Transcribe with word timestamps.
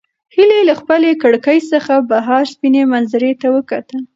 هیلې 0.35 0.59
له 0.69 0.73
خپلې 0.81 1.11
کړکۍ 1.21 1.59
څخه 1.71 1.93
بهر 2.11 2.43
سپینې 2.53 2.83
منظرې 2.93 3.31
ته 3.41 3.47
وکتل. 3.55 4.01